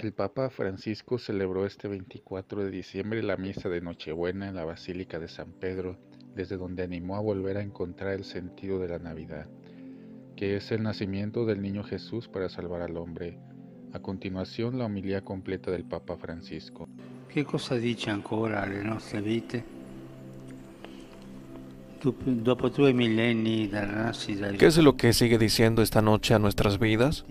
El 0.00 0.12
Papa 0.12 0.48
Francisco 0.48 1.18
celebró 1.18 1.66
este 1.66 1.88
24 1.88 2.62
de 2.62 2.70
diciembre 2.70 3.20
la 3.20 3.36
misa 3.36 3.68
de 3.68 3.80
Nochebuena 3.80 4.46
en 4.46 4.54
la 4.54 4.64
Basílica 4.64 5.18
de 5.18 5.26
San 5.26 5.50
Pedro, 5.50 5.98
desde 6.36 6.56
donde 6.56 6.84
animó 6.84 7.16
a 7.16 7.20
volver 7.20 7.56
a 7.56 7.62
encontrar 7.62 8.12
el 8.12 8.22
sentido 8.22 8.78
de 8.78 8.86
la 8.86 9.00
Navidad, 9.00 9.48
que 10.36 10.54
es 10.54 10.70
el 10.70 10.84
nacimiento 10.84 11.46
del 11.46 11.60
niño 11.60 11.82
Jesús 11.82 12.28
para 12.28 12.48
salvar 12.48 12.82
al 12.82 12.96
hombre. 12.96 13.40
A 13.92 13.98
continuación, 13.98 14.78
la 14.78 14.84
homilía 14.84 15.24
completa 15.24 15.72
del 15.72 15.82
Papa 15.82 16.16
Francisco. 16.16 16.88
¿Qué 17.28 17.44
cosa 17.44 17.74
dice 17.74 18.12
ancora 18.12 18.62
alle 18.62 18.84
nostre 18.84 19.20
vite? 19.20 19.64
Dopo 22.00 22.70
due 22.70 22.94
millenni 22.94 23.66
dalla 23.66 24.04
nascita 24.04 24.52
¿Qué 24.52 24.66
es 24.66 24.78
lo 24.78 24.96
que 24.96 25.12
sigue 25.12 25.38
diciendo 25.38 25.82
esta 25.82 26.00
noche 26.00 26.34
a 26.34 26.38
nuestras 26.38 26.78
vidas? 26.78 27.24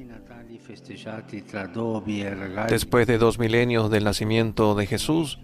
Después 2.69 3.07
de 3.07 3.17
dos 3.17 3.39
milenios 3.39 3.89
del 3.89 4.03
nacimiento 4.03 4.75
de 4.75 4.85
Jesús, 4.85 5.39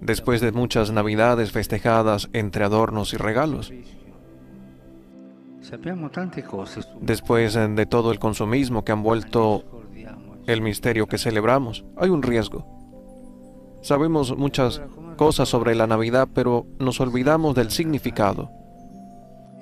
después 0.00 0.40
de 0.40 0.52
muchas 0.52 0.92
navidades 0.92 1.50
festejadas 1.50 2.28
entre 2.32 2.64
adornos 2.64 3.12
y 3.14 3.16
regalos, 3.16 3.72
después 7.00 7.54
de 7.54 7.86
todo 7.86 8.12
el 8.12 8.18
consumismo 8.18 8.84
que 8.84 8.92
han 8.92 9.02
vuelto 9.02 9.64
el 10.46 10.60
misterio 10.60 11.06
que 11.06 11.18
celebramos, 11.18 11.84
hay 11.96 12.10
un 12.10 12.22
riesgo. 12.22 12.66
Sabemos 13.82 14.36
muchas 14.36 14.80
cosas 15.16 15.48
sobre 15.48 15.74
la 15.74 15.86
Navidad, 15.86 16.28
pero 16.32 16.66
nos 16.78 17.00
olvidamos 17.00 17.54
del 17.54 17.70
significado. 17.70 18.50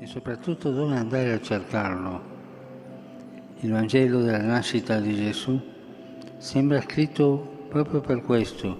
Y 0.00 0.06
sobre 0.06 0.36
todo, 0.36 0.72
dónde 0.72 0.98
andar 0.98 1.26
a 1.28 1.38
cercarlo. 1.38 2.41
Il 3.62 3.70
Vangelo 3.70 4.22
della 4.22 4.42
nascita 4.42 4.98
di 4.98 5.14
Gesù 5.14 5.60
sembra 6.38 6.80
scritto 6.80 7.66
proprio 7.68 8.00
per 8.00 8.22
questo. 8.22 8.76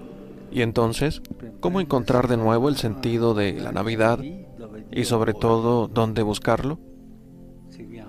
Y 0.51 0.61
entonces, 0.61 1.21
¿cómo 1.61 1.79
encontrar 1.79 2.27
de 2.27 2.35
nuevo 2.35 2.67
el 2.67 2.75
sentido 2.75 3.33
de 3.33 3.53
la 3.53 3.71
Navidad 3.71 4.19
y 4.91 5.03
sobre 5.05 5.33
todo 5.33 5.87
dónde 5.87 6.21
buscarlo? 6.21 6.79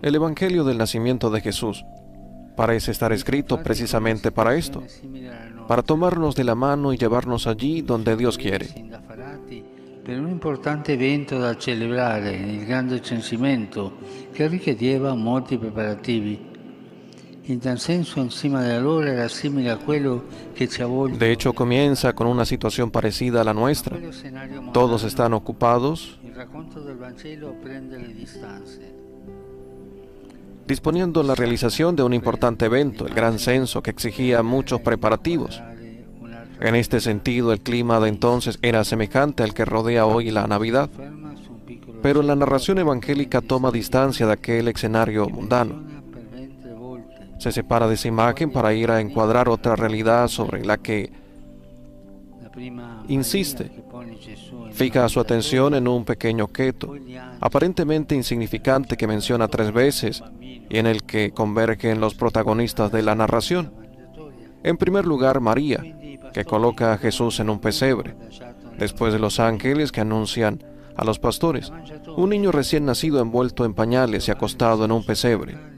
El 0.02 0.16
Evangelio 0.16 0.64
del 0.64 0.78
nacimiento 0.78 1.30
de 1.30 1.40
Jesús 1.40 1.84
parece 2.56 2.90
estar 2.90 3.12
escrito 3.12 3.62
precisamente 3.62 4.32
para 4.32 4.56
esto, 4.56 4.82
para 5.68 5.82
tomarnos 5.82 6.34
de 6.34 6.42
la 6.42 6.56
mano 6.56 6.92
y 6.92 6.98
llevarnos 6.98 7.46
allí 7.46 7.82
donde 7.82 8.16
Dios 8.16 8.36
quiere. 8.36 8.66
Per 10.04 10.20
un 10.20 10.28
importante 10.28 10.94
evento 10.94 11.38
da 11.38 11.56
celebrare, 11.56 12.32
il 12.36 12.66
grande 12.66 13.00
censimento, 13.00 13.92
che 14.32 14.48
richiedeva 14.48 15.14
molti 15.14 15.56
preparativi. 15.56 16.52
De 21.18 21.30
hecho, 21.30 21.52
comienza 21.52 22.14
con 22.14 22.26
una 22.26 22.44
situación 22.46 22.90
parecida 22.90 23.42
a 23.42 23.44
la 23.44 23.52
nuestra. 23.52 23.98
Todos 24.72 25.04
están 25.04 25.34
ocupados 25.34 26.18
disponiendo 30.66 31.22
la 31.22 31.34
realización 31.34 31.94
de 31.94 32.02
un 32.02 32.14
importante 32.14 32.64
evento, 32.64 33.06
el 33.06 33.12
gran 33.12 33.38
censo, 33.38 33.82
que 33.82 33.90
exigía 33.90 34.42
muchos 34.42 34.80
preparativos. 34.80 35.62
En 36.60 36.74
este 36.74 37.00
sentido, 37.00 37.52
el 37.52 37.60
clima 37.60 38.00
de 38.00 38.08
entonces 38.08 38.58
era 38.62 38.84
semejante 38.84 39.42
al 39.42 39.52
que 39.52 39.66
rodea 39.66 40.06
hoy 40.06 40.30
la 40.30 40.46
Navidad, 40.46 40.88
pero 42.02 42.22
la 42.22 42.36
narración 42.36 42.78
evangélica 42.78 43.42
toma 43.42 43.70
distancia 43.70 44.26
de 44.26 44.32
aquel 44.32 44.68
escenario 44.68 45.28
mundano 45.28 45.94
se 47.38 47.52
separa 47.52 47.88
de 47.88 47.94
esa 47.94 48.08
imagen 48.08 48.50
para 48.50 48.74
ir 48.74 48.90
a 48.90 49.00
encuadrar 49.00 49.48
otra 49.48 49.76
realidad 49.76 50.28
sobre 50.28 50.64
la 50.64 50.78
que 50.78 51.12
insiste. 53.08 53.70
Fija 54.72 55.08
su 55.08 55.20
atención 55.20 55.74
en 55.74 55.88
un 55.88 56.04
pequeño 56.04 56.48
keto, 56.48 56.94
aparentemente 57.40 58.14
insignificante 58.14 58.96
que 58.96 59.06
menciona 59.06 59.48
tres 59.48 59.72
veces 59.72 60.22
y 60.40 60.78
en 60.78 60.86
el 60.86 61.02
que 61.02 61.32
convergen 61.32 62.00
los 62.00 62.14
protagonistas 62.14 62.90
de 62.92 63.02
la 63.02 63.14
narración. 63.14 63.72
En 64.62 64.76
primer 64.76 65.04
lugar, 65.04 65.40
María, 65.40 65.82
que 66.32 66.44
coloca 66.44 66.92
a 66.92 66.98
Jesús 66.98 67.38
en 67.40 67.50
un 67.50 67.60
pesebre. 67.60 68.14
Después 68.78 69.12
de 69.12 69.18
los 69.18 69.38
ángeles 69.38 69.92
que 69.92 70.00
anuncian 70.00 70.62
a 70.96 71.04
los 71.04 71.18
pastores, 71.18 71.72
un 72.16 72.30
niño 72.30 72.50
recién 72.50 72.84
nacido 72.84 73.20
envuelto 73.20 73.64
en 73.64 73.74
pañales 73.74 74.26
y 74.28 74.30
acostado 74.30 74.84
en 74.84 74.92
un 74.92 75.04
pesebre. 75.04 75.73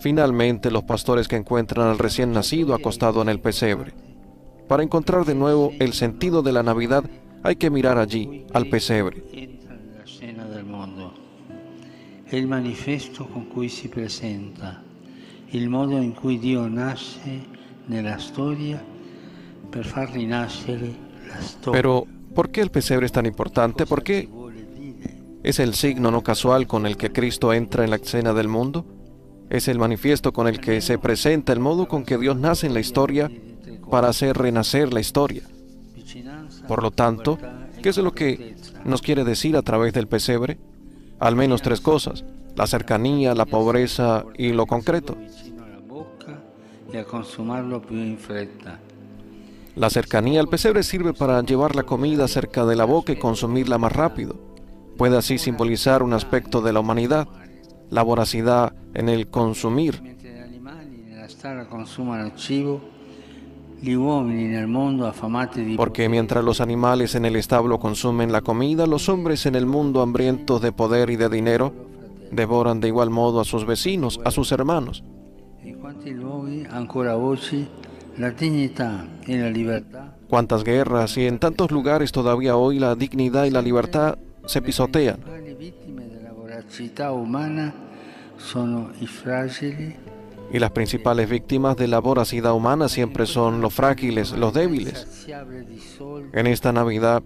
Finalmente, 0.00 0.70
los 0.70 0.84
pastores 0.84 1.28
que 1.28 1.36
encuentran 1.36 1.88
al 1.88 1.98
recién 1.98 2.32
nacido 2.32 2.74
acostado 2.74 3.22
en 3.22 3.28
el 3.28 3.40
pesebre. 3.40 3.94
Para 4.68 4.82
encontrar 4.82 5.24
de 5.24 5.34
nuevo 5.34 5.72
el 5.78 5.92
sentido 5.92 6.42
de 6.42 6.52
la 6.52 6.62
Navidad, 6.62 7.04
hay 7.42 7.56
que 7.56 7.70
mirar 7.70 7.98
allí, 7.98 8.46
al 8.52 8.66
pesebre. 8.66 9.22
El 12.30 12.48
manifiesto 12.48 13.28
con 13.28 13.44
cui 13.44 13.68
si 13.68 13.86
presenta, 13.86 14.82
el 15.52 15.70
modo 15.70 15.98
en 15.98 16.10
cui 16.10 16.38
Dio 16.38 16.68
nace 16.68 17.46
nella 17.86 18.18
storia 18.18 18.82
per 19.70 19.84
far 19.84 20.10
rinascere 20.10 20.90
la 21.28 21.40
storia. 21.40 21.72
Pero, 21.72 22.06
¿por 22.34 22.50
qué 22.50 22.62
el 22.62 22.70
pesebre 22.70 23.06
es 23.06 23.12
tan 23.12 23.26
importante? 23.26 23.86
¿Por 23.86 24.02
qué 24.02 24.28
es 25.44 25.60
el 25.60 25.74
signo 25.74 26.10
no 26.10 26.22
casual 26.22 26.66
con 26.66 26.84
el 26.86 26.96
que 26.96 27.12
Cristo 27.12 27.52
entra 27.52 27.84
en 27.84 27.90
la 27.90 27.96
escena 27.96 28.32
del 28.32 28.48
mundo? 28.48 28.84
Es 29.48 29.68
el 29.68 29.78
manifiesto 29.78 30.32
con 30.32 30.48
el 30.48 30.60
que 30.60 30.80
se 30.80 30.98
presenta 30.98 31.52
el 31.52 31.60
modo 31.60 31.86
con 31.86 32.04
que 32.04 32.18
Dios 32.18 32.36
nace 32.36 32.66
en 32.66 32.74
la 32.74 32.80
historia 32.80 33.30
para 33.90 34.08
hacer 34.08 34.36
renacer 34.36 34.92
la 34.92 35.00
historia. 35.00 35.42
Por 36.66 36.82
lo 36.82 36.90
tanto, 36.90 37.38
¿qué 37.82 37.90
es 37.90 37.96
lo 37.98 38.12
que 38.12 38.56
nos 38.84 39.02
quiere 39.02 39.24
decir 39.24 39.56
a 39.56 39.62
través 39.62 39.92
del 39.92 40.08
pesebre? 40.08 40.58
Al 41.18 41.36
menos 41.36 41.62
tres 41.62 41.80
cosas, 41.80 42.24
la 42.56 42.66
cercanía, 42.66 43.34
la 43.34 43.46
pobreza 43.46 44.24
y 44.36 44.52
lo 44.52 44.66
concreto. 44.66 45.16
La 49.76 49.90
cercanía 49.90 50.40
al 50.40 50.48
pesebre 50.48 50.82
sirve 50.82 51.12
para 51.12 51.42
llevar 51.42 51.76
la 51.76 51.82
comida 51.82 52.28
cerca 52.28 52.64
de 52.64 52.76
la 52.76 52.84
boca 52.84 53.12
y 53.12 53.18
consumirla 53.18 53.78
más 53.78 53.92
rápido. 53.92 54.36
Puede 54.96 55.18
así 55.18 55.38
simbolizar 55.38 56.02
un 56.02 56.14
aspecto 56.14 56.62
de 56.62 56.72
la 56.72 56.80
humanidad, 56.80 57.28
la 57.90 58.02
voracidad 58.02 58.72
en 58.96 59.10
el 59.10 59.28
consumir. 59.28 60.00
Porque 65.76 66.08
mientras 66.08 66.44
los 66.44 66.60
animales 66.60 67.14
en 67.14 67.24
el 67.26 67.36
establo 67.36 67.78
consumen 67.78 68.32
la 68.32 68.40
comida, 68.40 68.86
los 68.86 69.08
hombres 69.08 69.44
en 69.44 69.54
el 69.54 69.66
mundo 69.66 70.00
hambrientos 70.00 70.62
de 70.62 70.72
poder 70.72 71.10
y 71.10 71.16
de 71.16 71.28
dinero 71.28 71.72
devoran 72.32 72.80
de 72.80 72.88
igual 72.88 73.10
modo 73.10 73.40
a 73.40 73.44
sus 73.44 73.66
vecinos, 73.66 74.18
a 74.24 74.30
sus 74.30 74.50
hermanos. 74.50 75.04
Cuántas 80.28 80.64
guerras 80.64 81.18
y 81.18 81.26
en 81.26 81.38
tantos 81.38 81.70
lugares 81.70 82.12
todavía 82.12 82.56
hoy 82.56 82.78
la 82.78 82.94
dignidad 82.94 83.44
y 83.44 83.50
la 83.50 83.60
libertad 83.60 84.16
se 84.46 84.62
pisotean 84.62 85.18
y 90.52 90.58
las 90.58 90.70
principales 90.70 91.28
víctimas 91.28 91.76
de 91.76 91.88
la 91.88 91.98
voracidad 91.98 92.54
humana 92.54 92.88
siempre 92.88 93.26
son 93.26 93.60
los 93.60 93.74
frágiles, 93.74 94.32
los 94.32 94.54
débiles. 94.54 95.26
En 96.32 96.46
esta 96.46 96.72
Navidad, 96.72 97.22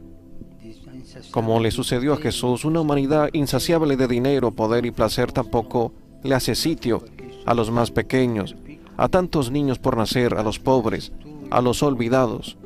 como 1.31 1.61
le 1.61 1.71
sucedió 1.71 2.15
a 2.15 2.17
Jesús, 2.17 2.65
una 2.65 2.81
humanidad 2.81 3.29
insaciable 3.33 3.97
de 3.97 4.09
dinero, 4.09 4.53
poder 4.53 4.87
y 4.87 4.91
placer 4.91 5.33
tampoco 5.33 5.93
le 6.23 6.35
hace 6.35 6.55
sitio 6.55 7.05
a 7.47 7.55
los 7.55 7.71
más 7.71 7.91
pequeños, 7.91 8.57
a 8.97 9.09
tantos 9.09 9.51
niños 9.51 9.79
por 9.79 9.97
nacer, 9.97 10.35
a 10.35 10.43
los 10.43 10.59
pobres, 10.59 11.13
a 11.51 11.61
los 11.61 11.83
olvidados. 11.83 12.57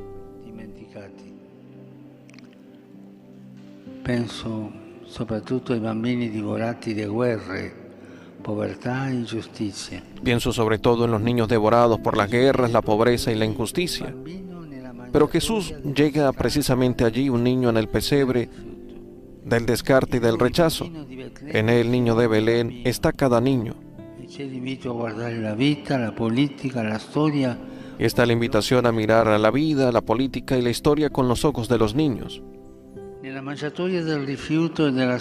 Penso 4.03 4.69
soprattutto 5.07 5.73
ai 5.73 5.79
bambini 5.79 6.29
divorati 6.29 6.93
de 6.93 7.07
guerre, 7.07 7.84
povertà 8.45 9.09
e 9.09 9.15
ingiustizia. 9.15 10.03
Pienso 10.23 10.53
sobre 10.53 10.77
todo 10.77 11.05
en 11.05 11.11
los 11.11 11.21
niños 11.21 11.47
devorados 11.47 11.99
por 11.99 12.15
las 12.15 12.29
guerras, 12.29 12.71
la 12.71 12.83
pobreza 12.83 13.31
y 13.31 13.35
la 13.35 13.45
injusticia. 13.45 14.13
Pero 15.11 15.27
Jesús 15.27 15.73
llega 15.83 16.31
precisamente 16.31 17.05
allí, 17.05 17.27
un 17.29 17.43
niño 17.43 17.69
en 17.69 17.77
el 17.77 17.87
pesebre 17.87 18.47
del 19.43 19.65
descarte 19.65 20.17
y 20.17 20.19
del 20.19 20.37
rechazo. 20.37 20.85
En 21.47 21.69
el 21.69 21.89
niño 21.89 22.15
de 22.15 22.27
Belén 22.27 22.81
está 22.85 23.11
cada 23.13 23.41
niño. 23.41 23.73
Y 27.97 28.03
está 28.05 28.25
la 28.25 28.33
invitación 28.33 28.85
a 28.85 28.91
mirar 28.91 29.27
a 29.27 29.39
la 29.39 29.51
vida, 29.51 29.91
la 29.91 30.01
política 30.01 30.57
y 30.57 30.61
la 30.61 30.69
historia 30.69 31.09
con 31.09 31.27
los 31.27 31.45
ojos 31.45 31.67
de 31.67 31.77
los 31.79 31.95
niños. 31.95 32.43
Nella 33.25 33.41
mangiatoia 33.41 34.03
del 34.03 34.23
rifiuto 34.23 34.85
e 34.85 34.91
della 34.91 35.17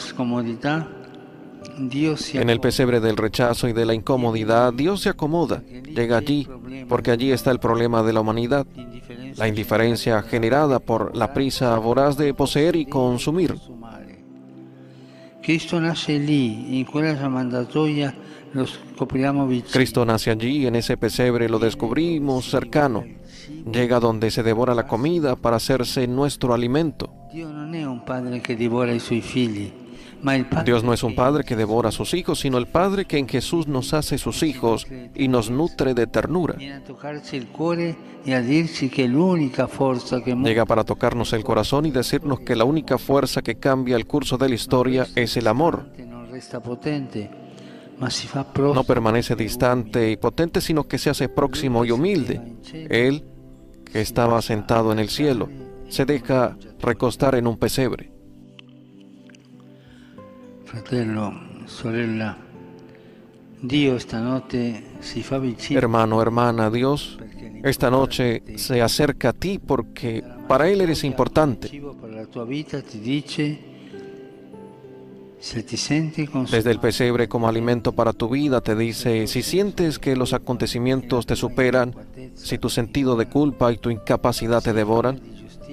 scomodità 1.64 2.40
En 2.40 2.50
el 2.50 2.60
pesebre 2.60 3.00
del 3.00 3.16
rechazo 3.16 3.68
y 3.68 3.72
de 3.72 3.86
la 3.86 3.94
incomodidad, 3.94 4.72
Dios 4.72 5.02
se 5.02 5.08
acomoda, 5.08 5.62
llega 5.62 6.18
allí, 6.18 6.48
porque 6.88 7.10
allí 7.10 7.32
está 7.32 7.50
el 7.50 7.58
problema 7.58 8.02
de 8.02 8.12
la 8.12 8.20
humanidad, 8.20 8.66
la 9.36 9.48
indiferencia 9.48 10.22
generada 10.22 10.78
por 10.78 11.16
la 11.16 11.32
prisa 11.32 11.76
voraz 11.78 12.16
de 12.16 12.34
poseer 12.34 12.76
y 12.76 12.86
consumir. 12.86 13.54
Cristo 15.42 15.80
nace 15.80 16.16
allí, 16.16 16.78
en 16.80 16.86
quella 16.86 17.28
mandatoia 17.28 18.14
lo 18.54 18.66
scopriamo 18.66 19.46
vicino. 19.46 19.72
Cristo 19.72 20.04
nace 20.06 20.30
allí, 20.30 20.66
en 20.66 20.76
ese 20.76 20.96
pesebre 20.96 21.48
lo 21.48 21.58
descubrimos 21.58 22.48
cercano. 22.48 23.04
Llega 23.70 24.00
donde 24.00 24.30
se 24.30 24.42
devora 24.42 24.74
la 24.74 24.86
comida 24.86 25.36
para 25.36 25.56
hacerse 25.56 26.06
nuestro 26.06 26.54
alimento. 26.54 27.12
Un 27.34 28.04
padre 28.06 28.40
Dios 30.64 30.82
no 30.82 30.92
es 30.92 31.02
un 31.02 31.14
padre 31.14 31.44
que 31.44 31.56
devora 31.56 31.90
a 31.90 31.92
sus 31.92 32.14
hijos, 32.14 32.40
sino 32.40 32.56
el 32.58 32.66
Padre 32.66 33.04
que 33.04 33.18
en 33.18 33.28
Jesús 33.28 33.66
nos 33.66 33.92
hace 33.92 34.16
sus 34.16 34.42
hijos 34.42 34.86
y 35.14 35.28
nos 35.28 35.50
nutre 35.50 35.94
de 35.94 36.06
ternura. 36.06 36.56
Llega 40.44 40.64
para 40.64 40.84
tocarnos 40.84 41.32
el 41.32 41.44
corazón 41.44 41.86
y 41.86 41.90
decirnos 41.90 42.40
que 42.40 42.56
la 42.56 42.64
única 42.64 42.96
fuerza 42.96 43.42
que 43.42 43.56
cambia 43.56 43.96
el 43.96 44.06
curso 44.06 44.38
de 44.38 44.48
la 44.48 44.54
historia 44.54 45.06
es 45.14 45.36
el 45.36 45.46
amor. 45.46 45.86
No 48.74 48.84
permanece 48.84 49.36
distante 49.36 50.10
y 50.10 50.16
potente, 50.16 50.60
sino 50.60 50.84
que 50.84 50.98
se 50.98 51.10
hace 51.10 51.28
próximo 51.28 51.84
y 51.84 51.90
humilde. 51.90 52.40
Él, 52.72 53.24
que 53.84 54.00
estaba 54.00 54.40
sentado 54.42 54.90
en 54.90 54.98
el 54.98 55.10
cielo, 55.10 55.48
se 55.88 56.04
deja 56.04 56.56
recostar 56.80 57.34
en 57.34 57.46
un 57.46 57.58
pesebre. 57.58 58.13
Hermano, 65.74 66.20
hermana, 66.20 66.70
Dios, 66.70 67.18
esta 67.62 67.90
noche 67.90 68.42
se 68.56 68.82
acerca 68.82 69.30
a 69.30 69.32
ti 69.32 69.58
porque 69.58 70.22
para 70.46 70.68
Él 70.68 70.80
eres 70.80 71.04
importante. 71.04 71.70
Desde 76.50 76.70
el 76.70 76.80
pesebre 76.80 77.28
como 77.28 77.48
alimento 77.48 77.92
para 77.92 78.12
tu 78.12 78.28
vida 78.28 78.60
te 78.60 78.74
dice, 78.74 79.26
si 79.26 79.42
sientes 79.42 79.98
que 79.98 80.16
los 80.16 80.32
acontecimientos 80.32 81.26
te 81.26 81.36
superan, 81.36 81.94
si 82.34 82.58
tu 82.58 82.68
sentido 82.68 83.16
de 83.16 83.26
culpa 83.26 83.72
y 83.72 83.78
tu 83.78 83.90
incapacidad 83.90 84.62
te 84.62 84.72
devoran, 84.72 85.20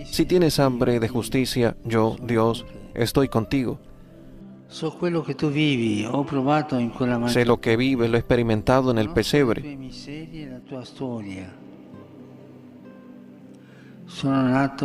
si 0.06 0.26
tienes 0.26 0.60
hambre 0.60 1.00
de 1.00 1.08
justicia, 1.08 1.76
yo, 1.86 2.16
Dios, 2.22 2.66
estoy 2.94 3.30
contigo. 3.30 3.80
Sé 7.28 7.46
manera 7.46 7.46
lo 7.46 7.60
que 7.60 7.76
vives, 7.76 8.10
lo 8.10 8.16
he 8.16 8.20
experimentado 8.20 8.90
en 8.92 8.98
el 8.98 9.10
pesebre. 9.12 9.78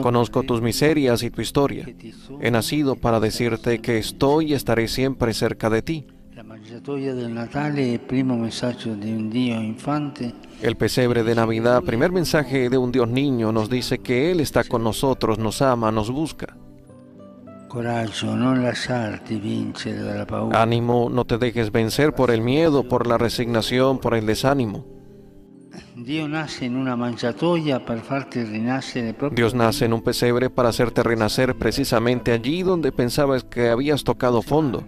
Conozco 0.03 0.43
tus 0.43 0.61
miserias 0.61 1.23
y 1.23 1.31
tu 1.31 1.41
historia. 1.41 1.87
He 2.41 2.50
nacido 2.50 2.97
para 2.97 3.21
decirte 3.21 3.81
que 3.81 3.99
estoy 3.99 4.50
y 4.50 4.55
estaré 4.55 4.88
siempre 4.88 5.33
cerca 5.33 5.71
de 5.71 5.83
ti. 5.83 6.06
El 10.62 10.77
pesebre 10.77 11.23
de 11.23 11.35
Navidad, 11.35 11.82
primer 11.82 12.12
mensaje 12.12 12.69
de 12.69 12.79
un 12.79 12.91
Dios 12.91 13.09
niño, 13.09 13.53
nos 13.53 13.71
dice 13.71 13.99
que 13.99 14.32
Él 14.32 14.41
está 14.41 14.65
con 14.65 14.82
nosotros, 14.82 15.39
nos 15.39 15.62
ama, 15.62 15.93
nos 15.93 16.11
busca. 16.11 16.56
Ánimo, 20.52 21.11
no 21.11 21.25
te 21.25 21.38
dejes 21.38 21.70
vencer 21.70 22.14
por 22.14 22.31
el 22.31 22.40
miedo, 22.40 22.88
por 22.88 23.06
la 23.06 23.19
resignación, 23.19 23.99
por 23.99 24.14
el 24.14 24.26
desánimo. 24.26 24.87
Dio 25.94 26.28
nace 26.28 26.67
in 26.67 26.76
una 26.76 26.96
Dios 29.32 29.55
nace 29.55 29.84
en 29.84 29.93
un 29.93 30.02
pesebre 30.02 30.50
para 30.50 30.69
hacerte 30.69 31.02
renacer 31.02 31.55
precisamente 31.56 32.32
allí 32.32 32.62
donde 32.62 32.93
pensabas 32.93 33.44
que 33.44 33.69
habías 33.69 34.05
tocado 34.05 34.43
fondo. 34.43 34.84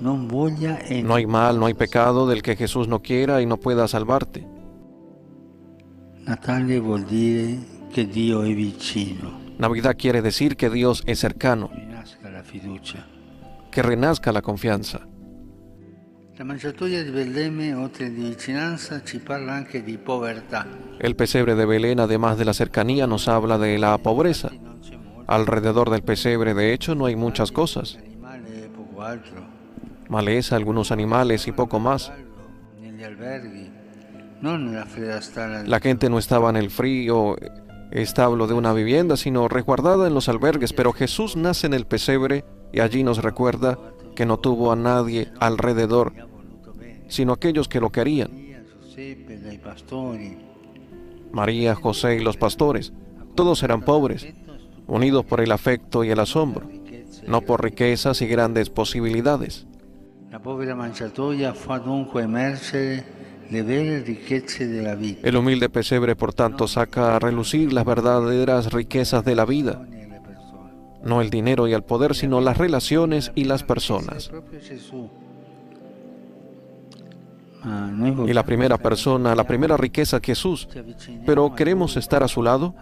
No 0.00 1.14
hay 1.14 1.26
mal, 1.26 1.60
no 1.60 1.66
hay 1.66 1.74
pecado 1.74 2.26
del 2.26 2.42
que 2.42 2.56
Jesús 2.56 2.88
no 2.88 3.02
quiera 3.02 3.42
y 3.42 3.46
no 3.46 3.58
pueda 3.58 3.86
salvarte. 3.86 4.46
Natale 6.24 6.78
vuol 6.78 7.04
dire 7.04 7.58
che 7.92 8.06
Dio 8.06 8.42
è 8.42 8.54
vicino 8.54 9.41
Navidad 9.62 9.94
quiere 9.96 10.22
decir 10.22 10.56
que 10.56 10.68
Dios 10.68 11.04
es 11.06 11.20
cercano, 11.20 11.70
que 13.70 13.80
renazca 13.80 14.32
la 14.32 14.42
confianza. 14.42 15.06
El 20.98 21.14
pesebre 21.14 21.54
de 21.54 21.64
Belén, 21.64 22.00
además 22.00 22.38
de 22.38 22.44
la 22.44 22.54
cercanía, 22.54 23.06
nos 23.06 23.28
habla 23.28 23.56
de 23.56 23.78
la 23.78 23.96
pobreza. 23.98 24.50
Alrededor 25.28 25.90
del 25.90 26.02
pesebre, 26.02 26.54
de 26.54 26.72
hecho, 26.72 26.96
no 26.96 27.06
hay 27.06 27.14
muchas 27.14 27.52
cosas. 27.52 28.00
Maleza, 30.08 30.56
algunos 30.56 30.90
animales 30.90 31.46
y 31.46 31.52
poco 31.52 31.78
más. 31.78 32.12
La 35.66 35.78
gente 35.78 36.10
no 36.10 36.18
estaba 36.18 36.50
en 36.50 36.56
el 36.56 36.70
frío 36.70 37.36
establo 37.92 38.46
de 38.46 38.54
una 38.54 38.72
vivienda, 38.72 39.16
sino 39.16 39.48
resguardada 39.48 40.06
en 40.06 40.14
los 40.14 40.28
albergues, 40.28 40.72
pero 40.72 40.92
Jesús 40.92 41.36
nace 41.36 41.66
en 41.66 41.74
el 41.74 41.86
pesebre 41.86 42.44
y 42.72 42.80
allí 42.80 43.02
nos 43.02 43.18
recuerda 43.18 43.78
que 44.14 44.26
no 44.26 44.38
tuvo 44.38 44.72
a 44.72 44.76
nadie 44.76 45.30
alrededor, 45.40 46.12
sino 47.08 47.32
aquellos 47.32 47.68
que 47.68 47.80
lo 47.80 47.90
querían, 47.90 48.30
María, 51.32 51.74
José 51.74 52.16
y 52.16 52.20
los 52.20 52.36
pastores. 52.36 52.92
Todos 53.34 53.62
eran 53.62 53.82
pobres, 53.82 54.26
unidos 54.86 55.24
por 55.24 55.40
el 55.40 55.52
afecto 55.52 56.04
y 56.04 56.10
el 56.10 56.20
asombro, 56.20 56.68
no 57.26 57.40
por 57.40 57.62
riquezas 57.62 58.20
y 58.20 58.26
grandes 58.26 58.68
posibilidades. 58.68 59.66
La 60.30 60.40
povera 60.40 60.74
mangiatoia 60.74 61.52
fa 61.52 61.78
dunque 61.78 62.22
emergere 62.24 63.04
El 63.50 65.36
humilde 65.36 65.68
pesebre, 65.68 66.16
por 66.16 66.32
tanto, 66.32 66.68
saca 66.68 67.16
a 67.16 67.18
relucir 67.18 67.72
las 67.72 67.84
verdaderas 67.84 68.72
riquezas 68.72 69.24
de 69.24 69.34
la 69.34 69.44
vida, 69.44 69.86
no 71.02 71.20
el 71.20 71.30
dinero 71.30 71.68
y 71.68 71.72
el 71.72 71.82
poder, 71.82 72.14
sino 72.14 72.40
las 72.40 72.56
relaciones 72.56 73.32
y 73.34 73.44
las 73.44 73.62
personas. 73.62 74.30
Y 78.26 78.32
la 78.32 78.44
primera 78.44 78.78
persona, 78.78 79.34
la 79.34 79.44
primera 79.44 79.76
riqueza 79.76 80.16
es 80.16 80.22
Jesús. 80.24 80.68
Pero 81.24 81.54
queremos 81.54 81.96
estar 81.96 82.22
a 82.22 82.28
su 82.28 82.42
lado, 82.42 82.74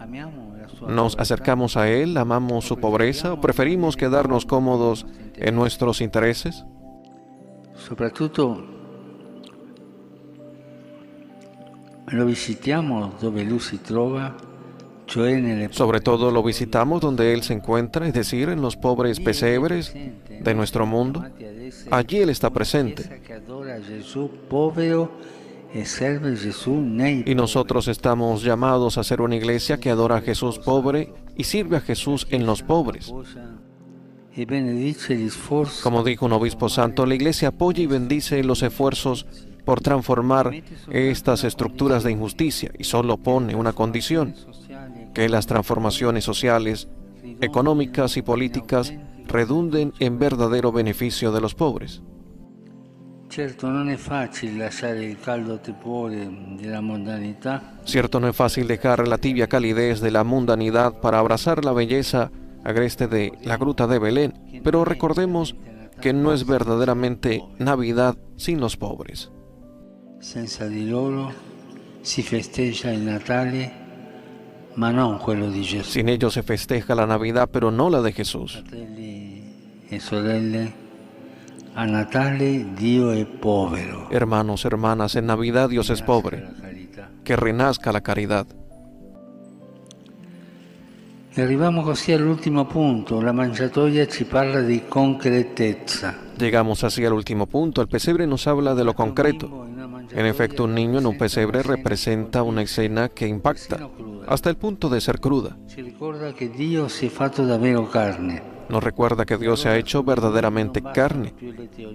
nos 0.87 1.17
acercamos 1.19 1.77
a 1.77 1.89
Él, 1.89 2.17
amamos 2.17 2.65
su 2.65 2.77
pobreza 2.77 3.33
o 3.33 3.41
preferimos 3.41 3.95
quedarnos 3.95 4.45
cómodos 4.45 5.05
en 5.35 5.55
nuestros 5.55 6.01
intereses. 6.01 6.65
soprattutto 7.75 8.63
lo 8.65 8.80
Sobre 15.71 15.99
todo 15.99 16.31
lo 16.31 16.43
visitamos 16.43 17.01
donde 17.01 17.33
Él 17.33 17.43
se 17.43 17.53
encuentra, 17.53 18.07
es 18.07 18.13
decir, 18.13 18.49
en 18.49 18.61
los 18.61 18.77
pobres 18.77 19.19
pesebres 19.19 19.93
de 19.93 20.53
nuestro 20.53 20.85
mundo. 20.85 21.25
Allí 21.89 22.17
Él 22.17 22.29
está 22.29 22.49
presente. 22.49 23.21
Y 27.25 27.35
nosotros 27.35 27.87
estamos 27.87 28.43
llamados 28.43 28.97
a 28.97 29.03
ser 29.03 29.21
una 29.21 29.35
iglesia 29.35 29.77
que 29.77 29.89
adora 29.89 30.17
a 30.17 30.21
Jesús 30.21 30.59
pobre 30.59 31.13
y 31.35 31.45
sirve 31.45 31.77
a 31.77 31.81
Jesús 31.81 32.27
en 32.29 32.45
los 32.45 32.61
pobres. 32.61 33.13
Como 35.83 36.03
dijo 36.03 36.25
un 36.25 36.33
obispo 36.33 36.69
santo, 36.69 37.05
la 37.05 37.15
iglesia 37.15 37.49
apoya 37.49 37.83
y 37.83 37.87
bendice 37.87 38.43
los 38.43 38.63
esfuerzos 38.63 39.25
por 39.65 39.81
transformar 39.81 40.51
estas 40.89 41.43
estructuras 41.43 42.03
de 42.03 42.11
injusticia 42.11 42.71
y 42.77 42.83
solo 42.83 43.17
pone 43.17 43.55
una 43.55 43.73
condición, 43.73 44.35
que 45.13 45.29
las 45.29 45.47
transformaciones 45.47 46.23
sociales, 46.23 46.87
económicas 47.41 48.17
y 48.17 48.21
políticas 48.21 48.93
redunden 49.27 49.93
en 49.99 50.19
verdadero 50.19 50.71
beneficio 50.71 51.31
de 51.31 51.41
los 51.41 51.55
pobres. 51.55 52.01
Caldo 55.23 55.59
tepore 55.59 56.29
Cierto, 57.85 58.19
no 58.19 58.27
es 58.27 58.35
fácil 58.35 58.67
dejar 58.67 59.07
la 59.07 59.17
tibia 59.17 59.47
calidez 59.47 60.01
de 60.01 60.11
la 60.11 60.25
mundanidad 60.25 60.99
para 60.99 61.19
abrazar 61.19 61.63
la 61.63 61.71
belleza 61.71 62.29
agreste 62.63 63.07
de 63.07 63.31
la 63.43 63.57
gruta 63.57 63.87
de 63.87 63.99
Belén, 63.99 64.61
pero 64.63 64.85
recordemos 64.85 65.55
que 66.01 66.13
no 66.13 66.33
es 66.33 66.45
verdaderamente 66.45 67.43
Navidad 67.57 68.17
sin 68.35 68.59
los 68.59 68.75
pobres. 68.75 69.31
Senza 70.21 70.67
di 70.67 70.87
loro 70.87 71.33
si 72.01 72.21
festeggia 72.21 72.91
il 72.91 72.99
Natale, 72.99 73.71
ma 74.75 74.91
non 74.91 75.17
quello 75.17 75.49
di 75.49 75.61
Gesù. 75.63 75.89
Sin 75.89 76.09
ellos 76.09 76.33
se 76.33 76.43
festeja 76.43 76.93
la 76.93 77.05
Navidad, 77.05 77.49
pero 77.49 77.71
no 77.71 77.89
la 77.89 78.01
de 78.01 78.13
Jesús. 78.13 78.53
Fratelli 78.53 79.43
e 79.89 79.99
sorelle, 79.99 80.79
A 81.73 81.85
Natale 81.85 82.73
Dio 82.75 83.11
è 83.11 83.25
povero. 83.25 84.09
Hermanos, 84.11 84.65
hermanas, 84.65 85.15
en 85.15 85.25
Navidad 85.25 85.69
Dios 85.69 85.89
es 85.89 86.01
pobre. 86.01 86.47
Que 87.23 87.35
renazca 87.35 87.91
la 87.91 88.01
caridad. 88.01 88.45
E 91.33 91.41
arriviamo 91.41 91.81
così 91.81 92.11
all'ultimo 92.11 92.65
punto. 92.65 93.21
La 93.21 93.31
mangiatoia 93.31 94.05
ci 94.05 94.25
parla 94.25 94.59
di 94.61 94.83
concretezza. 94.87 96.13
Llegamos 96.37 96.83
así 96.83 97.05
al 97.05 97.13
último 97.13 97.47
punto. 97.47 97.81
El 97.81 97.87
pesebre 97.87 98.27
nos 98.27 98.47
habla 98.47 98.75
de 98.75 98.83
lo 98.83 98.93
concreto. 98.93 99.70
En 100.13 100.25
efecto, 100.25 100.65
un 100.65 100.75
niño 100.75 100.99
en 100.99 101.05
un 101.05 101.17
pesebre 101.17 101.63
representa 101.63 102.43
una 102.43 102.61
escena 102.61 103.09
que 103.09 103.27
impacta, 103.27 103.89
hasta 104.27 104.49
el 104.49 104.57
punto 104.57 104.89
de 104.89 105.01
ser 105.01 105.19
cruda. 105.19 105.57
Nos 108.69 108.83
recuerda 108.83 109.25
que 109.25 109.37
Dios 109.37 109.61
se 109.61 109.69
ha 109.69 109.77
hecho 109.77 110.03
verdaderamente 110.03 110.81
carne, 110.81 111.33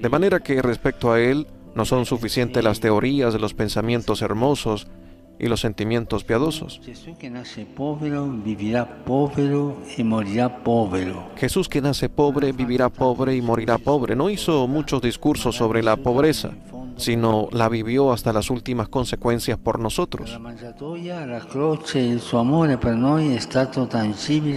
de 0.01 0.09
manera 0.09 0.41
que 0.41 0.61
respecto 0.63 1.13
a 1.13 1.21
Él 1.21 1.47
no 1.75 1.85
son 1.85 2.07
suficientes 2.07 2.63
las 2.65 2.81
teorías, 2.81 3.39
los 3.41 3.55
pensamientos 3.55 4.23
hermosos 4.23 4.87
y 5.39 5.49
los 5.49 5.61
sentimientos 5.61 6.25
piadosos. 6.25 6.81
Jesús 11.37 11.69
que 11.69 11.81
nace 11.81 12.09
pobre 12.09 12.53
vivirá 12.53 12.89
pobre 12.89 13.37
y 13.37 13.43
morirá 13.43 13.79
pobre. 13.79 14.17
No 14.17 14.31
hizo 14.31 14.67
muchos 14.67 15.03
discursos 15.03 15.57
sobre 15.57 15.83
la 15.83 15.97
pobreza, 15.97 16.53
sino 16.97 17.49
la 17.53 17.69
vivió 17.69 18.13
hasta 18.13 18.33
las 18.33 18.51
últimas 18.51 18.89
consecuencias 18.89 19.59
por 19.59 19.79
nosotros. 19.79 20.39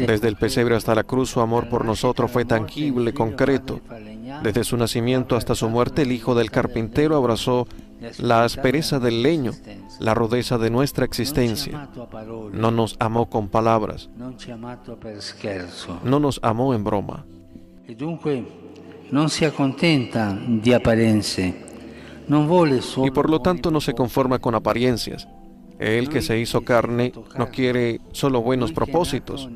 Desde 0.08 0.28
el 0.28 0.36
pesebre 0.36 0.76
hasta 0.76 0.96
la 0.96 1.04
cruz 1.04 1.30
su 1.30 1.42
amor 1.42 1.70
por 1.70 1.86
nosotros 1.86 2.32
fue 2.32 2.46
tangible, 2.46 3.14
concreto. 3.14 3.80
Desde 4.44 4.64
su 4.64 4.78
nacimiento 4.78 5.36
hasta 5.36 5.56
su 5.56 5.70
muerte 5.70 6.04
el 6.04 6.12
hijo 6.12 6.36
del 6.36 6.52
carpintero 6.52 7.16
abrazó 7.16 7.68
la 8.18 8.44
aspereza 8.44 9.00
del 9.00 9.22
leño, 9.22 9.52
la 10.00 10.14
rudeza 10.14 10.58
de 10.58 10.70
nuestra 10.70 11.06
existencia. 11.06 11.90
No 12.54 12.72
nos 12.72 12.96
amó 13.00 13.30
con 13.30 13.50
palabras, 13.50 14.10
no 16.04 16.20
nos 16.20 16.40
amó 16.42 16.74
en 16.74 16.84
broma. 16.84 17.26
Dunque 17.90 18.46
non 19.10 19.30
si 19.30 19.46
accontenta 19.46 20.38
di 20.46 20.72
solo 20.72 21.69
Y 22.30 23.12
por 23.12 23.30
lo 23.30 23.42
tanto 23.42 23.72
no 23.72 23.82
se 23.82 23.94
conforma 23.94 24.40
con 24.40 24.56
apariencias. 24.56 25.28
Él 25.80 26.10
que 26.10 26.22
se 26.22 26.38
hizo 26.38 26.62
carne 26.62 27.14
no 27.38 27.50
quiere 27.50 28.02
solo 28.12 28.42
buenos 28.42 28.72
propósitos. 28.72 29.50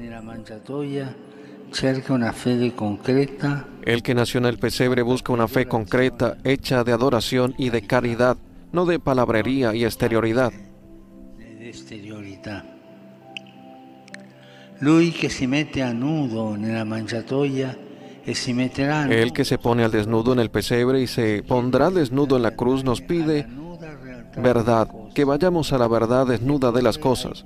El 3.86 4.04
que 4.04 4.16
nació 4.16 4.38
en 4.38 4.46
el 4.46 4.58
pesebre 4.58 5.02
busca 5.02 5.34
una 5.34 5.48
fe 5.48 5.66
concreta, 5.66 6.38
hecha 6.44 6.84
de 6.84 6.94
adoración 6.94 7.56
y 7.58 7.70
de 7.70 7.86
caridad, 7.86 8.38
no 8.72 8.86
de 8.86 9.00
palabrería 9.00 9.76
y 9.76 9.84
exterioridad. 9.86 10.54
Lui 14.84 15.12
che 15.12 15.30
si 15.30 15.48
mette 15.48 15.82
a 15.82 15.94
nudo 15.94 16.56
nella 16.58 16.84
mangiatoia 16.84 17.78
El 18.26 19.34
que 19.34 19.46
se 19.46 19.58
pone 19.58 19.84
al 19.84 19.92
desnudo 19.92 20.34
en 20.34 20.40
el 20.40 20.50
pesebre 20.50 21.02
y 21.02 21.08
se 21.08 21.44
pondrá 21.44 21.90
desnudo 21.90 22.38
en 22.38 22.44
la 22.44 22.52
cruz 22.52 22.84
nos 22.84 23.02
pide 23.02 23.46
verdad, 24.38 24.88
que 25.14 25.26
vayamos 25.26 25.74
a 25.74 25.78
la 25.78 25.88
verdad 25.88 26.28
desnuda 26.28 26.72
de 26.72 26.82
las 26.82 26.98
cosas, 26.98 27.44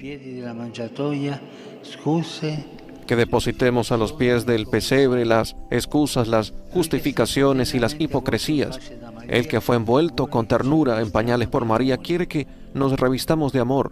que 3.07 3.15
depositemos 3.15 3.91
a 3.91 3.97
los 3.97 4.13
pies 4.13 4.45
del 4.45 4.67
pesebre 4.67 5.25
las 5.25 5.55
excusas, 5.71 6.27
las 6.27 6.53
justificaciones 6.71 7.73
y 7.73 7.79
las 7.79 7.95
hipocresías. 7.99 8.79
El 9.27 9.47
que 9.47 9.61
fue 9.61 9.75
envuelto 9.75 10.27
con 10.27 10.47
ternura 10.47 11.01
en 11.01 11.11
pañales 11.11 11.47
por 11.47 11.65
María 11.65 11.97
quiere 11.97 12.27
que 12.27 12.47
nos 12.73 12.97
revistamos 12.97 13.51
de 13.51 13.59
amor. 13.59 13.91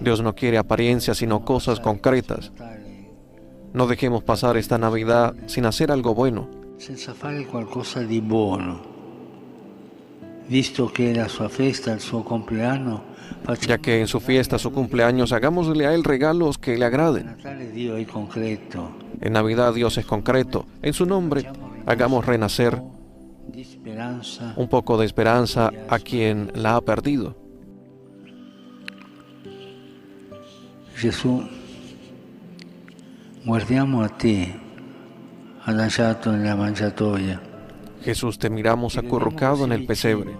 Dios 0.00 0.22
no 0.22 0.34
quiere 0.34 0.58
apariencias, 0.58 1.18
sino 1.18 1.44
cosas 1.44 1.80
concretas. 1.80 2.50
No 3.74 3.88
dejemos 3.88 4.22
pasar 4.22 4.56
esta 4.56 4.78
Navidad 4.78 5.34
sin 5.46 5.66
hacer 5.66 5.90
algo 5.90 6.14
bueno, 6.14 6.48
senza 6.78 7.12
fare 7.12 7.44
qualcosa 7.44 8.02
di 8.02 8.20
buono. 8.20 8.80
Visto 10.46 10.92
è 10.94 11.12
la 11.12 11.26
sua 11.26 11.48
festa, 11.48 11.98
suo 11.98 12.22
compleanno, 12.22 13.02
ya 13.66 13.78
que 13.78 13.98
en 13.98 14.06
su 14.06 14.20
fiesta, 14.20 14.58
su 14.58 14.70
cumpleaños, 14.70 15.32
hagámosle 15.32 15.86
a 15.86 15.94
Él 15.94 16.04
regalos 16.04 16.56
que 16.56 16.78
le 16.78 16.84
agraden. 16.84 17.36
En 19.20 19.32
Navidad 19.32 19.74
Dios 19.74 19.98
es 19.98 20.06
concreto. 20.06 20.66
En 20.80 20.92
su 20.92 21.04
nombre, 21.04 21.50
hagamos 21.84 22.24
renacer 22.26 22.80
un 24.54 24.68
poco 24.68 24.98
de 24.98 25.06
esperanza 25.06 25.72
a 25.88 25.98
quien 25.98 26.52
la 26.54 26.76
ha 26.76 26.80
perdido. 26.80 27.34
Gesù, 30.94 31.42
guardiamo 33.44 34.02
a 34.02 34.08
te, 34.08 34.54
adagiato 35.64 36.30
nella 36.30 36.56
mangiatoia, 36.56 37.40
Jesús, 38.02 38.38
te 38.38 38.50
miramos 38.50 38.98
acurrucado 38.98 39.64
en 39.64 39.72
el 39.72 39.86
pesebre. 39.86 40.36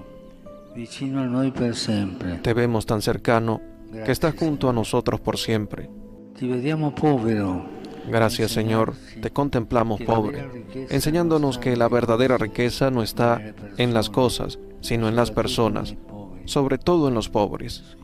vicino 0.74 1.22
a 1.22 1.26
noi 1.26 1.52
per 1.52 1.76
sempre. 1.76 2.40
Te 2.42 2.52
vemos 2.52 2.84
tan 2.84 3.00
cercano 3.00 3.60
que 4.04 4.10
estás 4.10 4.34
junto 4.34 4.68
a 4.68 4.72
nosotros 4.72 5.20
por 5.20 5.38
siempre. 5.38 5.88
Ti 6.36 6.48
vediamo 6.48 6.94
povero, 6.94 7.64
Gracias 8.10 8.50
Señor, 8.50 8.94
te 9.22 9.30
contemplamos 9.30 10.02
pobre, 10.02 10.66
enseñándonos 10.90 11.56
que 11.58 11.76
la 11.76 11.88
verdadera 11.88 12.36
riqueza 12.36 12.90
no 12.90 13.02
está 13.02 13.54
en 13.78 13.94
las 13.94 14.10
cosas, 14.10 14.58
sino 14.82 15.08
en 15.08 15.16
las 15.16 15.30
personas, 15.30 15.96
sobre 16.44 16.76
todo 16.76 17.08
en 17.08 17.14
los 17.14 17.30
pobres. 17.30 17.96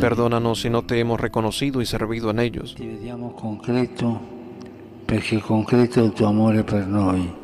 Perdónanos 0.00 0.60
si 0.60 0.70
no 0.70 0.82
te 0.82 0.98
hemos 0.98 1.20
reconocido 1.20 1.80
y 1.80 1.86
servido 1.86 2.30
en 2.30 2.40
ellos. 2.40 2.74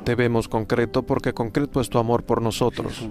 Te 0.05 0.15
vemos 0.15 0.49
concreto 0.49 1.03
porque 1.03 1.33
concreto 1.33 1.81
es 1.81 1.89
tu 1.91 1.99
amor 1.99 2.25
por 2.25 2.43
nosotros. 2.43 3.09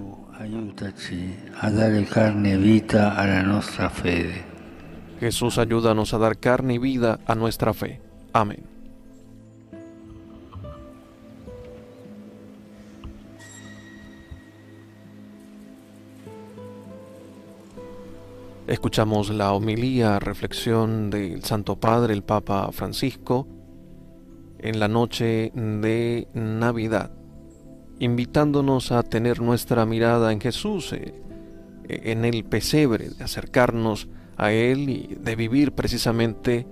Jesús, 5.20 5.58
ayúdanos 5.58 6.12
a 6.14 6.18
dar 6.18 6.38
carne 6.38 6.74
y 6.74 6.78
vida 6.78 7.18
a 7.26 7.34
nuestra 7.34 7.72
fe. 7.72 8.00
Amén. 8.32 8.75
Escuchamos 18.66 19.30
la 19.30 19.52
homilía, 19.52 20.18
reflexión 20.18 21.08
del 21.08 21.44
Santo 21.44 21.76
Padre, 21.78 22.14
el 22.14 22.24
Papa 22.24 22.72
Francisco, 22.72 23.46
en 24.58 24.80
la 24.80 24.88
noche 24.88 25.52
de 25.54 26.26
Navidad, 26.34 27.12
invitándonos 28.00 28.90
a 28.90 29.04
tener 29.04 29.40
nuestra 29.40 29.86
mirada 29.86 30.32
en 30.32 30.40
Jesús, 30.40 30.92
eh, 30.94 31.14
en 31.88 32.24
el 32.24 32.44
pesebre, 32.44 33.10
de 33.10 33.22
acercarnos 33.22 34.08
a 34.36 34.50
Él 34.50 34.88
y 34.88 35.14
de 35.14 35.36
vivir 35.36 35.70
precisamente 35.70 36.66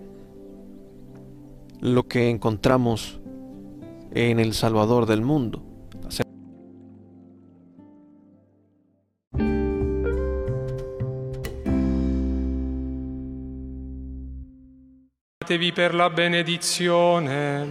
lo 1.81 2.09
que 2.09 2.29
encontramos 2.29 3.21
en 4.11 4.41
el 4.41 4.55
Salvador 4.55 5.07
del 5.07 5.23
mundo. 5.23 5.63
Preparatevi 15.45 15.73
per 15.73 15.95
la 15.95 16.09
benedizione. 16.09 17.67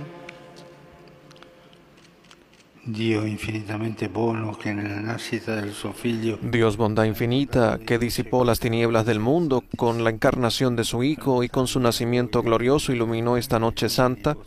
Dio 2.84 3.25
infinitamente 3.25 4.10
buono 4.10 4.51
che 4.51 4.74
nella 4.74 5.00
nascita 5.00 5.56
del 5.56 5.72
suo 5.72 5.92
figlio 5.92 6.38
Dios 6.39 6.75
bondad 6.75 7.06
infinita, 7.06 7.80
que 7.80 7.98
disipó 7.98 8.44
las 8.44 8.60
tinieblas 8.60 9.06
del 9.06 9.20
mundo 9.20 9.63
con 9.75 10.03
la 10.03 10.12
encarnación 10.12 10.75
de 10.75 10.84
su 10.84 11.01
Hijo 11.01 11.42
y 11.42 11.50
con 11.50 11.65
su 11.65 11.80
nacimiento 11.80 12.44
glorioso 12.44 12.92
iluminó 12.92 13.38
esta 13.38 13.58
noche 13.58 13.89
santa, 13.89 14.38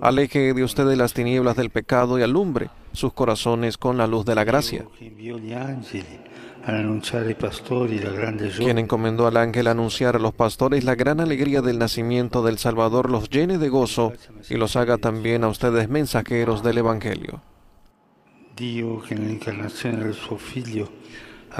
aleje 0.00 0.54
de 0.54 0.62
ustedes 0.62 0.96
las 0.96 1.14
tinieblas 1.14 1.56
del 1.56 1.70
pecado 1.70 2.16
y 2.20 2.22
alumbre 2.22 2.70
sus 2.92 3.12
corazones 3.12 3.76
con 3.76 3.96
la 3.96 4.06
luz 4.06 4.24
de 4.24 4.36
la 4.36 4.44
gracia. 4.44 4.84
Quien 8.56 8.78
encomendó 8.78 9.26
al 9.26 9.36
ángel 9.36 9.68
anunciar 9.68 10.16
a 10.16 10.18
los 10.18 10.34
pastores 10.34 10.84
la 10.84 10.94
gran 10.94 11.20
alegría 11.20 11.62
del 11.62 11.78
nacimiento 11.78 12.42
del 12.42 12.58
Salvador, 12.58 13.10
los 13.10 13.30
llene 13.30 13.58
de 13.58 13.68
gozo 13.68 14.12
y 14.50 14.56
los 14.56 14.76
haga 14.76 14.98
también 14.98 15.44
a 15.44 15.48
ustedes 15.48 15.88
mensajeros 15.88 16.62
del 16.62 16.78
Evangelio. 16.78 17.42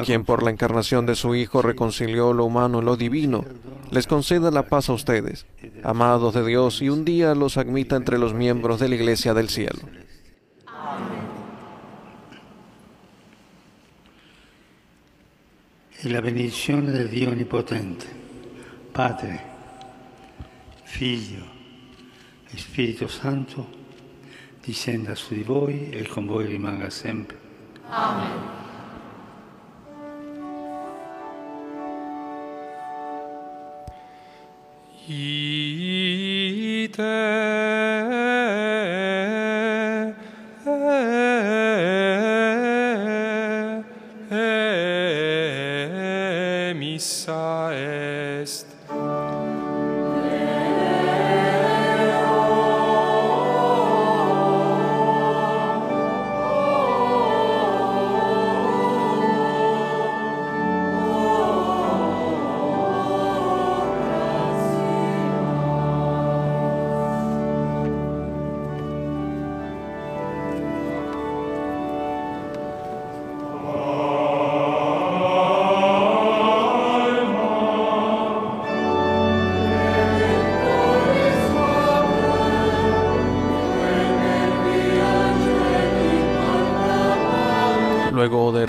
Quien 0.04 0.24
por 0.24 0.42
la 0.42 0.50
encarnación 0.50 1.06
de 1.06 1.14
su 1.14 1.34
Hijo 1.34 1.62
reconcilió 1.62 2.32
lo 2.32 2.44
humano 2.44 2.80
y 2.80 2.84
lo 2.84 2.96
divino, 2.96 3.44
les 3.90 4.06
conceda 4.06 4.50
la 4.50 4.64
paz 4.64 4.90
a 4.90 4.92
ustedes, 4.92 5.46
amados 5.82 6.34
de 6.34 6.44
Dios, 6.44 6.82
y 6.82 6.88
un 6.90 7.04
día 7.04 7.34
los 7.34 7.56
admita 7.56 7.96
entre 7.96 8.18
los 8.18 8.34
miembros 8.34 8.80
de 8.80 8.88
la 8.88 8.96
Iglesia 8.96 9.32
del 9.32 9.48
Cielo. 9.48 9.80
E 16.00 16.08
la 16.08 16.20
benedizione 16.20 16.92
del 16.92 17.08
Dio 17.08 17.30
Onnipotente, 17.30 18.06
Padre, 18.92 19.42
Figlio 20.84 21.44
e 22.48 22.56
Spirito 22.56 23.08
Santo, 23.08 23.68
discenda 24.62 25.16
su 25.16 25.34
di 25.34 25.42
voi 25.42 25.90
e 25.90 26.06
con 26.06 26.26
voi 26.26 26.46
rimanga 26.46 26.88
sempre. 26.88 27.38
Amen. 27.88 28.58
missa 36.98 37.47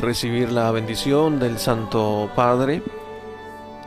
recibir 0.09 0.51
la 0.51 0.71
bendición 0.71 1.37
del 1.37 1.59
Santo 1.59 2.31
Padre, 2.35 2.81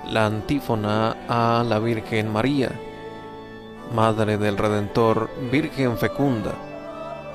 la 0.09 0.27
antífona 0.27 1.17
a 1.29 1.65
la 1.69 1.81
Virgen 1.81 2.33
María, 2.33 2.71
Madre 3.93 4.39
del 4.39 4.57
Redentor, 4.57 5.31
Virgen 5.51 5.99
fecunda, 5.99 6.53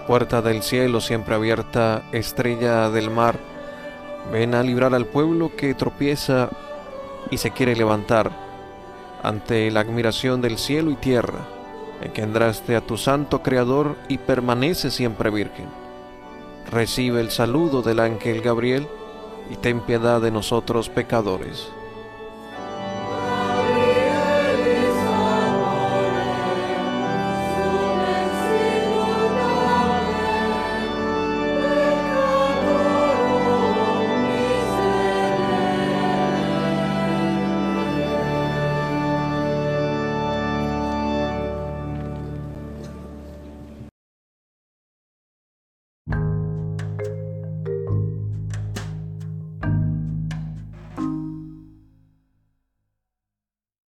puerta 0.08 0.41
del 0.41 0.63
cielo 0.63 1.01
siempre 1.01 1.36
abierta, 1.36 2.03
estrella 2.13 2.89
del 2.89 3.10
mar, 3.10 3.38
ven 4.32 4.56
a 4.56 4.63
librar 4.63 4.96
al 4.96 5.06
pueblo 5.06 5.53
que 5.53 5.74
tropieza 5.74 6.50
y 7.29 7.39
se 7.39 7.51
quiere 7.51 7.75
levantar 7.75 8.32
ante 9.22 9.70
la 9.70 9.82
admiración 9.82 10.41
del 10.41 10.58
cielo 10.58 10.91
y 10.91 10.96
tierra. 10.96 11.39
Engendraste 12.01 12.77
a 12.77 12.79
tu 12.79 12.96
santo 12.96 13.44
Creador 13.44 13.98
y 14.08 14.17
permanece 14.17 14.91
siempre 14.91 15.29
virgen 15.29 15.87
recibe 16.72 17.22
el 17.22 17.32
saludo 17.32 17.82
del 17.82 18.00
ángel 18.00 18.42
Gabriel 18.42 18.88
y 19.50 19.56
ten 19.56 19.82
piedad 19.82 20.22
de 20.22 20.32
nosotros 20.32 20.90
pecadores. 20.90 21.72